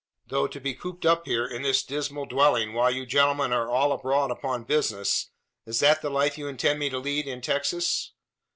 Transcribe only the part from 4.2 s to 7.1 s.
upon business is that the life you intend me to